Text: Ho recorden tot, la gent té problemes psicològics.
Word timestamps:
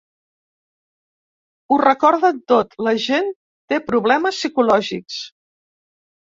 Ho 1.69 1.77
recorden 1.83 2.41
tot, 2.53 2.75
la 2.89 2.95
gent 3.05 3.31
té 3.75 3.81
problemes 3.93 4.43
psicològics. 4.43 5.23